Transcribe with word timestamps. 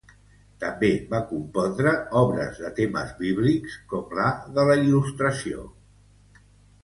També 0.61 0.87
va 1.09 1.17
compondre 1.31 1.91
obres 2.21 2.61
de 2.63 2.71
temes 2.79 3.11
bíblics, 3.19 3.75
com 3.91 4.15
la 4.21 4.29
de 4.55 4.65
la 4.71 4.79
il·lustració. 4.85 5.67